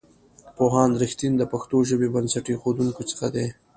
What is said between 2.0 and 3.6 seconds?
بنسټ ایښودونکو څخه دی.